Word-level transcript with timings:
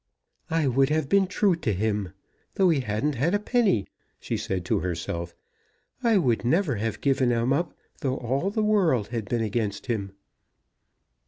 "I 0.49 0.65
would 0.67 0.89
have 0.89 1.07
been 1.09 1.27
true 1.27 1.55
to 1.57 1.71
him, 1.73 2.13
though 2.55 2.69
he 2.69 2.79
hadn't 2.79 3.13
had 3.13 3.35
a 3.35 3.39
penny," 3.39 3.85
she 4.19 4.35
said 4.35 4.65
to 4.65 4.79
herself: 4.79 5.35
"I 6.01 6.17
would 6.17 6.43
never 6.43 6.77
have 6.77 7.01
given 7.01 7.29
him 7.29 7.53
up 7.53 7.77
though 7.99 8.17
all 8.17 8.49
the 8.49 8.63
world 8.63 9.09
had 9.09 9.29
been 9.29 9.41
against 9.43 9.85
him." 9.85 10.13